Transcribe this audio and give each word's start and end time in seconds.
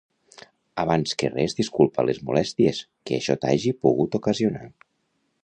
Abans 0.83 1.11
que 1.21 1.29
res 1.33 1.53
disculpa 1.59 2.05
les 2.07 2.21
molèsties 2.31 2.81
que 3.11 3.19
això 3.21 3.37
t'hagi 3.45 3.75
pogut 3.85 4.19
ocasionar. 4.23 4.65